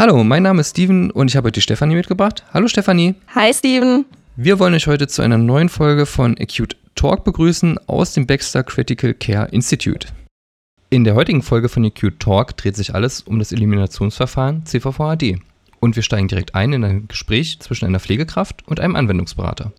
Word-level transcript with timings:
Hallo, 0.00 0.24
mein 0.24 0.42
Name 0.42 0.62
ist 0.62 0.70
Steven 0.70 1.10
und 1.10 1.28
ich 1.28 1.36
habe 1.36 1.48
heute 1.48 1.58
die 1.58 1.60
Stefanie 1.60 1.94
mitgebracht. 1.94 2.42
Hallo 2.54 2.68
Stefanie. 2.68 3.16
Hi 3.34 3.52
Steven. 3.52 4.06
Wir 4.36 4.58
wollen 4.58 4.72
euch 4.72 4.86
heute 4.86 5.08
zu 5.08 5.20
einer 5.20 5.36
neuen 5.36 5.68
Folge 5.68 6.06
von 6.06 6.38
Acute 6.40 6.74
Talk 6.94 7.24
begrüßen 7.24 7.76
aus 7.86 8.14
dem 8.14 8.26
Baxter 8.26 8.62
Critical 8.62 9.12
Care 9.12 9.48
Institute. 9.50 10.08
In 10.88 11.04
der 11.04 11.14
heutigen 11.14 11.42
Folge 11.42 11.68
von 11.68 11.84
Acute 11.84 12.18
Talk 12.18 12.56
dreht 12.56 12.76
sich 12.76 12.94
alles 12.94 13.20
um 13.20 13.38
das 13.38 13.52
Eliminationsverfahren 13.52 14.64
CVVHD. 14.64 15.38
Und 15.80 15.96
wir 15.96 16.02
steigen 16.02 16.28
direkt 16.28 16.54
ein 16.54 16.72
in 16.72 16.84
ein 16.84 17.08
Gespräch 17.08 17.60
zwischen 17.60 17.84
einer 17.84 18.00
Pflegekraft 18.00 18.66
und 18.66 18.80
einem 18.80 18.96
Anwendungsberater. 18.96 19.72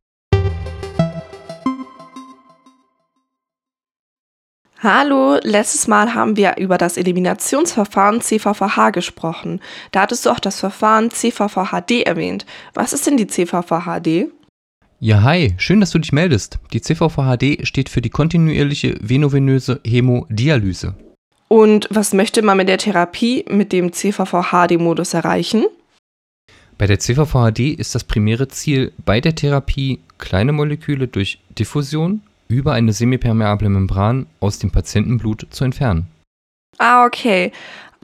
Hallo, 4.84 5.38
letztes 5.44 5.88
Mal 5.88 6.16
haben 6.16 6.38
wir 6.38 6.58
über 6.58 6.80
das 6.80 6.98
Eliminationsverfahren 6.98 8.20
CVVH 8.20 8.90
gesprochen. 8.90 9.62
Da 9.92 10.02
hattest 10.02 10.26
du 10.26 10.32
auch 10.32 10.40
das 10.40 10.60
Verfahren 10.60 11.12
CVVHD 11.12 12.02
erwähnt. 12.02 12.48
Was 12.74 12.92
ist 12.92 13.06
denn 13.06 13.16
die 13.16 13.28
CVVHD? 13.28 14.32
Ja, 15.00 15.22
hi, 15.22 15.54
schön, 15.58 15.82
dass 15.82 15.92
du 15.92 16.00
dich 16.00 16.12
meldest. 16.14 16.58
Die 16.74 16.82
CVVHD 16.82 17.68
steht 17.68 17.90
für 17.90 18.02
die 18.02 18.10
kontinuierliche 18.10 18.98
venovenöse 19.02 19.82
Hämodialyse. 19.86 20.96
Und 21.48 21.88
was 21.92 22.14
möchte 22.14 22.42
man 22.42 22.58
mit 22.58 22.68
der 22.68 22.80
Therapie 22.80 23.46
mit 23.48 23.74
dem 23.74 23.94
CVVHD-Modus 23.94 25.14
erreichen? 25.14 25.66
Bei 26.80 26.88
der 26.88 26.98
CVVHD 26.98 27.78
ist 27.78 27.94
das 27.94 28.04
primäre 28.04 28.48
Ziel 28.48 28.94
bei 29.06 29.22
der 29.22 29.36
Therapie, 29.36 30.00
kleine 30.18 30.54
Moleküle 30.54 31.08
durch 31.08 31.38
Diffusion 31.60 32.24
über 32.56 32.74
eine 32.74 32.94
semipermeable 32.94 33.70
Membran 33.70 34.28
aus 34.40 34.60
dem 34.60 34.72
Patientenblut 34.72 35.48
zu 35.50 35.64
entfernen. 35.64 36.08
Ah, 36.78 37.06
okay. 37.06 37.52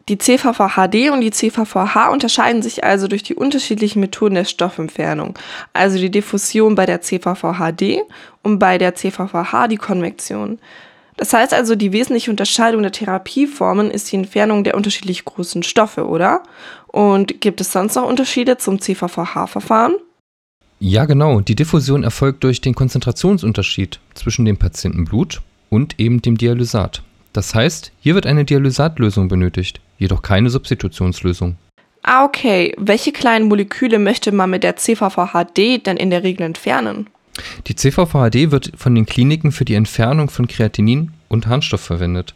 Die 0.10 0.18
CVVHD 0.18 1.10
und 1.12 1.20
die 1.20 1.32
CVVH 1.32 2.10
unterscheiden 2.10 2.62
sich 2.62 2.84
also 2.84 3.10
durch 3.10 3.24
die 3.24 3.36
unterschiedlichen 3.36 4.00
Methoden 4.00 4.36
der 4.36 4.46
Stoffentfernung. 4.46 5.38
Also 5.74 5.98
die 5.98 6.10
Diffusion 6.10 6.76
bei 6.76 6.86
der 6.86 7.02
CVVHD 7.02 8.04
und 8.42 8.60
bei 8.60 8.78
der 8.78 8.96
CVVH 8.96 9.68
die 9.68 9.78
Konvektion. 9.78 10.60
Das 11.18 11.34
heißt 11.34 11.54
also, 11.54 11.76
die 11.76 11.92
wesentliche 11.92 12.30
Unterscheidung 12.30 12.84
der 12.84 12.92
Therapieformen 12.92 13.90
ist 13.90 14.12
die 14.12 14.18
Entfernung 14.18 14.64
der 14.64 14.76
unterschiedlich 14.76 15.26
großen 15.26 15.64
Stoffe, 15.64 16.08
oder? 16.08 16.44
Und 16.88 17.42
gibt 17.42 17.60
es 17.60 17.72
sonst 17.72 17.96
noch 17.96 18.08
Unterschiede 18.08 18.58
zum 18.58 18.80
CVVH-Verfahren? 18.80 19.96
Ja, 20.80 21.06
genau. 21.06 21.42
Die 21.42 21.56
Diffusion 21.56 22.04
erfolgt 22.04 22.44
durch 22.44 22.62
den 22.62 22.76
Konzentrationsunterschied 22.76 24.00
zwischen 24.14 24.46
dem 24.46 24.58
Patientenblut 24.58 25.42
und 25.70 26.00
eben 26.00 26.22
dem 26.22 26.38
Dialysat. 26.38 27.02
Das 27.34 27.56
heißt, 27.56 27.92
hier 28.00 28.16
wird 28.16 28.26
eine 28.26 28.46
Dialysatlösung 28.46 29.28
benötigt, 29.28 29.82
jedoch 29.98 30.22
keine 30.22 30.50
Substitutionslösung. 30.50 31.56
Ah, 32.04 32.24
okay. 32.24 32.74
Welche 32.78 33.12
kleinen 33.12 33.48
Moleküle 33.48 34.00
möchte 34.00 34.32
man 34.32 34.50
mit 34.50 34.64
der 34.64 34.78
CVVHD 34.78 35.86
denn 35.86 35.98
in 35.98 36.10
der 36.10 36.24
Regel 36.24 36.44
entfernen? 36.44 37.08
Die 37.68 37.76
CVVHD 37.76 38.52
wird 38.52 38.72
von 38.78 38.96
den 38.96 39.06
Kliniken 39.06 39.52
für 39.52 39.66
die 39.66 39.76
Entfernung 39.76 40.30
von 40.30 40.48
Kreatinin 40.48 41.12
und 41.28 41.48
Harnstoff 41.48 41.82
verwendet. 41.82 42.34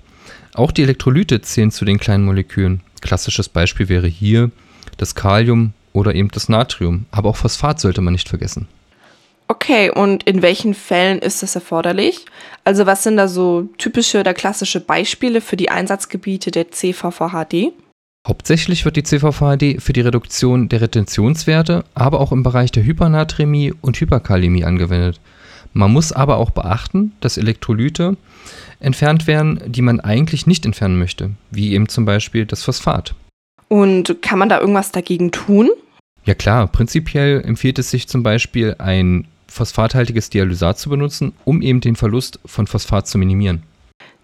Auch 0.54 0.72
die 0.72 0.84
Elektrolyte 0.84 1.42
zählen 1.42 1.72
zu 1.72 1.86
den 1.86 2.00
kleinen 2.00 2.26
Molekülen. 2.26 2.82
Klassisches 3.02 3.50
Beispiel 3.50 3.88
wäre 3.88 4.08
hier 4.08 4.52
das 4.98 5.16
Kalium 5.16 5.74
oder 5.94 6.16
eben 6.16 6.30
das 6.30 6.50
Natrium. 6.50 7.06
Aber 7.12 7.30
auch 7.30 7.38
Phosphat 7.38 7.80
sollte 7.80 8.02
man 8.02 8.14
nicht 8.14 8.30
vergessen. 8.30 8.68
Okay, 9.48 9.92
und 9.92 10.24
in 10.24 10.42
welchen 10.42 10.74
Fällen 10.74 11.20
ist 11.20 11.44
das 11.44 11.56
erforderlich? 11.56 12.26
Also 12.64 12.86
was 12.86 13.04
sind 13.04 13.18
da 13.18 13.28
so 13.28 13.68
typische 13.78 14.22
oder 14.22 14.34
klassische 14.34 14.80
Beispiele 14.80 15.42
für 15.42 15.58
die 15.58 15.70
Einsatzgebiete 15.70 16.52
der 16.52 16.72
CVVHD? 16.72 17.74
Hauptsächlich 18.26 18.86
wird 18.86 18.96
die 18.96 19.04
CVVHD 19.04 19.82
für 19.82 19.94
die 19.94 20.02
Reduktion 20.02 20.70
der 20.70 20.82
Retentionswerte, 20.82 21.84
aber 21.96 22.22
auch 22.22 22.32
im 22.32 22.44
Bereich 22.44 22.72
der 22.72 22.86
Hypernatremie 22.86 23.74
und 23.82 24.00
Hyperkalämie 24.00 24.64
angewendet. 24.64 25.20
Man 25.74 25.92
muss 25.92 26.12
aber 26.12 26.38
auch 26.38 26.52
beachten, 26.52 27.14
dass 27.20 27.38
Elektrolyte 27.38 28.16
entfernt 28.80 29.28
werden, 29.28 29.62
die 29.66 29.82
man 29.82 30.00
eigentlich 30.00 30.48
nicht 30.48 30.66
entfernen 30.66 31.00
möchte, 31.00 31.32
wie 31.50 31.74
eben 31.74 31.90
zum 31.90 32.06
Beispiel 32.06 32.46
das 32.46 32.64
Phosphat. 32.64 33.16
Und 33.68 34.22
kann 34.22 34.40
man 34.40 34.50
da 34.50 34.60
irgendwas 34.60 34.92
dagegen 34.92 35.32
tun? 35.32 35.70
Ja 36.24 36.36
klar, 36.36 36.68
prinzipiell 36.68 37.42
empfiehlt 37.42 37.80
es 37.80 37.90
sich 37.90 38.08
zum 38.08 38.24
Beispiel 38.24 38.76
ein 38.78 39.28
phosphathaltiges 39.48 40.30
Dialysat 40.30 40.80
zu 40.80 40.90
benutzen, 40.90 41.34
um 41.46 41.62
eben 41.62 41.82
den 41.82 41.96
Verlust 41.96 42.40
von 42.46 42.68
Phosphat 42.68 43.08
zu 43.08 43.18
minimieren. 43.18 43.64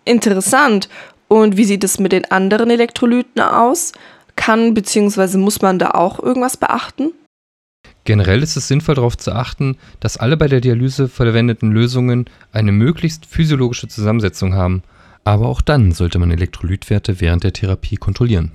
Interessant. 0.06 0.90
Und 1.28 1.58
wie 1.58 1.66
sieht 1.66 1.84
es 1.84 2.00
mit 2.00 2.14
den 2.14 2.26
anderen 2.32 2.70
Elektrolyten 2.70 3.42
aus? 3.42 3.92
Kann 4.36 4.74
bzw. 4.74 5.38
muss 5.38 5.62
man 5.62 5.80
da 5.80 5.92
auch 5.92 6.20
irgendwas 6.20 6.56
beachten? 6.56 7.12
Generell 8.06 8.42
ist 8.42 8.56
es 8.56 8.70
sinnvoll 8.70 8.96
darauf 8.96 9.18
zu 9.18 9.34
achten, 9.34 9.76
dass 10.00 10.16
alle 10.16 10.38
bei 10.38 10.48
der 10.48 10.62
Dialyse 10.62 11.10
verwendeten 11.10 11.72
Lösungen 11.72 12.26
eine 12.54 12.72
möglichst 12.72 13.26
physiologische 13.26 13.90
Zusammensetzung 13.90 14.54
haben. 14.54 14.84
Aber 15.26 15.48
auch 15.48 15.60
dann 15.60 15.92
sollte 15.92 16.20
man 16.20 16.32
Elektrolytwerte 16.32 17.20
während 17.20 17.44
der 17.44 17.52
Therapie 17.52 17.98
kontrollieren. 17.98 18.54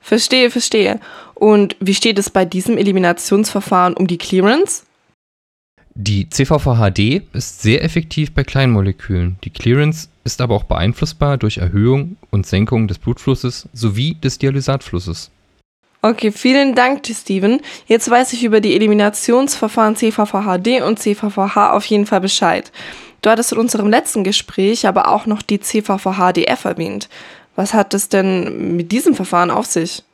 Verstehe, 0.00 0.50
verstehe. 0.50 1.00
Und 1.34 1.76
wie 1.80 1.94
steht 1.94 2.18
es 2.18 2.30
bei 2.30 2.44
diesem 2.44 2.78
Eliminationsverfahren 2.78 3.94
um 3.94 4.06
die 4.06 4.18
Clearance? 4.18 4.82
Die 5.94 6.30
CVVHD 6.30 7.22
ist 7.32 7.60
sehr 7.60 7.82
effektiv 7.82 8.32
bei 8.32 8.44
Kleinmolekülen. 8.44 9.36
Die 9.42 9.50
Clearance 9.50 10.08
ist 10.22 10.40
aber 10.40 10.54
auch 10.54 10.64
beeinflussbar 10.64 11.38
durch 11.38 11.58
Erhöhung 11.58 12.16
und 12.30 12.46
Senkung 12.46 12.86
des 12.86 12.98
Blutflusses 12.98 13.68
sowie 13.72 14.14
des 14.14 14.38
Dialysatflusses. 14.38 15.30
Okay, 16.00 16.30
vielen 16.30 16.76
Dank, 16.76 17.04
Steven. 17.04 17.60
Jetzt 17.88 18.08
weiß 18.08 18.32
ich 18.32 18.44
über 18.44 18.60
die 18.60 18.76
Eliminationsverfahren 18.76 19.96
CVVHD 19.96 20.82
und 20.82 21.00
CVVH 21.00 21.72
auf 21.72 21.84
jeden 21.86 22.06
Fall 22.06 22.20
Bescheid. 22.20 22.70
Du 23.20 23.30
hattest 23.30 23.50
in 23.50 23.58
unserem 23.58 23.88
letzten 23.88 24.22
Gespräch 24.22 24.86
aber 24.86 25.08
auch 25.08 25.26
noch 25.26 25.42
die 25.42 25.58
CVVHDF 25.58 26.64
erwähnt. 26.64 27.08
Was 27.58 27.74
hat 27.74 27.92
es 27.92 28.08
denn 28.08 28.76
mit 28.76 28.92
diesem 28.92 29.16
Verfahren 29.16 29.50
auf 29.50 29.66
sich? 29.66 30.04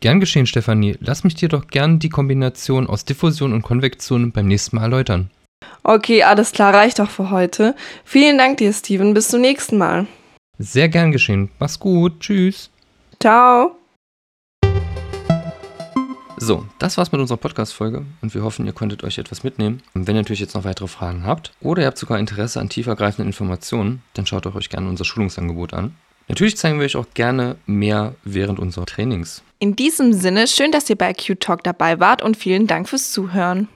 Gern 0.00 0.18
geschehen, 0.18 0.46
Stefanie. 0.46 0.96
Lass 0.98 1.22
mich 1.22 1.34
dir 1.34 1.50
doch 1.50 1.66
gern 1.66 1.98
die 1.98 2.08
Kombination 2.08 2.86
aus 2.86 3.04
Diffusion 3.04 3.52
und 3.52 3.60
Konvektion 3.60 4.32
beim 4.32 4.46
nächsten 4.46 4.76
Mal 4.76 4.84
erläutern. 4.84 5.30
Okay, 5.82 6.22
alles 6.22 6.52
klar, 6.52 6.72
reicht 6.72 7.00
doch 7.00 7.10
für 7.10 7.28
heute. 7.28 7.76
Vielen 8.02 8.38
Dank 8.38 8.56
dir, 8.56 8.72
Steven. 8.72 9.12
Bis 9.12 9.28
zum 9.28 9.42
nächsten 9.42 9.76
Mal. 9.76 10.06
Sehr 10.58 10.88
gern 10.88 11.12
geschehen. 11.12 11.50
Mach's 11.58 11.78
gut. 11.78 12.20
Tschüss. 12.20 12.70
Ciao. 13.20 13.76
So, 16.38 16.64
das 16.78 16.96
war's 16.96 17.12
mit 17.12 17.20
unserer 17.20 17.36
Podcast-Folge 17.36 18.06
und 18.22 18.32
wir 18.32 18.42
hoffen, 18.42 18.64
ihr 18.64 18.72
konntet 18.72 19.04
euch 19.04 19.18
etwas 19.18 19.44
mitnehmen. 19.44 19.82
Und 19.92 20.06
wenn 20.06 20.16
ihr 20.16 20.22
natürlich 20.22 20.40
jetzt 20.40 20.54
noch 20.54 20.64
weitere 20.64 20.88
Fragen 20.88 21.26
habt 21.26 21.52
oder 21.60 21.82
ihr 21.82 21.88
habt 21.88 21.98
sogar 21.98 22.18
Interesse 22.18 22.58
an 22.58 22.70
tiefergreifenden 22.70 23.26
Informationen, 23.26 24.02
dann 24.14 24.24
schaut 24.24 24.46
euch 24.46 24.70
gerne 24.70 24.88
unser 24.88 25.04
Schulungsangebot 25.04 25.74
an. 25.74 25.94
Natürlich 26.28 26.56
zeigen 26.56 26.78
wir 26.78 26.84
euch 26.84 26.96
auch 26.96 27.06
gerne 27.14 27.56
mehr 27.66 28.14
während 28.22 28.58
unserer 28.58 28.86
Trainings. 28.86 29.42
In 29.58 29.74
diesem 29.74 30.12
Sinne, 30.12 30.46
schön, 30.46 30.70
dass 30.70 30.88
ihr 30.88 30.96
bei 30.96 31.12
Q 31.14 31.34
Talk 31.34 31.64
dabei 31.64 31.98
wart 31.98 32.22
und 32.22 32.36
vielen 32.36 32.66
Dank 32.66 32.88
fürs 32.88 33.10
Zuhören. 33.10 33.68